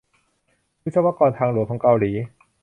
[0.83, 2.11] วิศวกรทางหลวงของเกาหลี